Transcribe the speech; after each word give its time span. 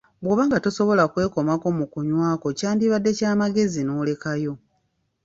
Bw'obanga 0.23 0.57
tosobola 0.65 1.03
kwekomako 1.11 1.67
mu 1.77 1.85
kunywakwo 1.91 2.47
kyandibadde 2.57 3.11
kya 3.17 3.31
magezi 3.39 3.81
n'olekayo. 3.83 4.53